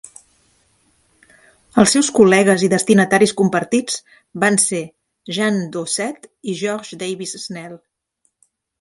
[1.83, 3.99] Els seus col·legues i destinataris compartits
[4.47, 4.83] van ser
[5.39, 7.83] Jean Dausset i George Davis Snell.